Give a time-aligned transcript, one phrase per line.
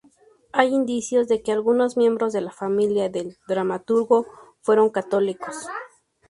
[0.51, 4.25] Hay indicios de que algunos miembros de la familia del dramaturgo
[4.63, 5.67] fueron católicos.